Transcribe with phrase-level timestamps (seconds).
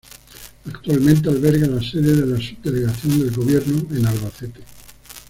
[0.65, 4.61] Actualmente alberga la sede de la Subdelegación del Gobierno en Albacete.